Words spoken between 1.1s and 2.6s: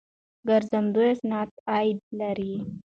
صنعت عاید لري.